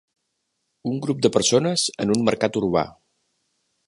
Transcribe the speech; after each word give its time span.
Un 0.91 0.95
grup 1.05 1.19
de 1.25 1.31
persones 1.35 1.83
en 2.05 2.13
un 2.17 2.25
mercat 2.31 2.57
urbà. 2.63 2.85